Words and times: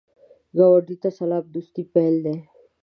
ګاونډي 0.57 0.95
ته 1.01 1.09
سلام، 1.17 1.43
د 1.45 1.47
دوستۍ 1.53 1.83
پیل 1.93 2.15
دی 2.25 2.35